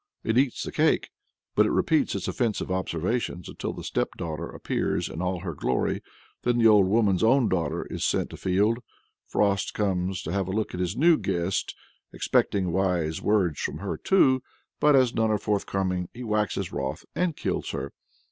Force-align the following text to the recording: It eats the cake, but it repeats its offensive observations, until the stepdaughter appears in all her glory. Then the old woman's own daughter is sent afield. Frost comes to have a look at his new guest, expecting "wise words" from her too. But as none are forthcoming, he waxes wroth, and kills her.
It 0.23 0.35
eats 0.35 0.63
the 0.63 0.71
cake, 0.71 1.11
but 1.53 1.67
it 1.67 1.71
repeats 1.71 2.15
its 2.15 2.27
offensive 2.27 2.71
observations, 2.71 3.47
until 3.47 3.71
the 3.71 3.83
stepdaughter 3.83 4.49
appears 4.49 5.07
in 5.07 5.21
all 5.21 5.41
her 5.41 5.53
glory. 5.53 6.01
Then 6.41 6.57
the 6.57 6.65
old 6.65 6.87
woman's 6.87 7.21
own 7.23 7.49
daughter 7.49 7.85
is 7.85 8.03
sent 8.03 8.33
afield. 8.33 8.79
Frost 9.27 9.75
comes 9.75 10.23
to 10.23 10.31
have 10.31 10.47
a 10.47 10.51
look 10.51 10.73
at 10.73 10.79
his 10.79 10.97
new 10.97 11.19
guest, 11.19 11.75
expecting 12.11 12.71
"wise 12.71 13.21
words" 13.21 13.59
from 13.59 13.77
her 13.77 13.95
too. 13.95 14.41
But 14.79 14.95
as 14.95 15.13
none 15.13 15.29
are 15.29 15.37
forthcoming, 15.37 16.09
he 16.15 16.23
waxes 16.23 16.71
wroth, 16.71 17.05
and 17.13 17.37
kills 17.37 17.69
her. 17.69 17.93